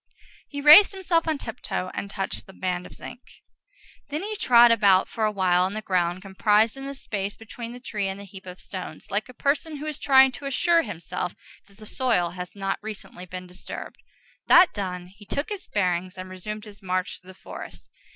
[0.49, 3.21] He raised himself on tiptoe and touched this band of zinc.
[4.09, 7.79] Then he trod about for awhile on the ground comprised in the space between the
[7.79, 11.35] tree and the heap of stones, like a person who is trying to assure himself
[11.67, 14.01] that the soil has not recently been disturbed.
[14.47, 17.87] That done, he took his bearings, and resumed his march through the forest.